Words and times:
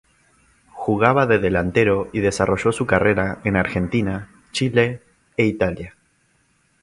Jugaba 0.73 1.27
de 1.27 1.37
delantero 1.37 2.09
y 2.11 2.21
desarrolló 2.21 2.71
su 2.71 2.87
carrera 2.87 3.37
en 3.43 3.55
Argentina, 3.55 4.31
Chile 4.51 5.03
e 5.37 5.45
Italia. 5.45 5.95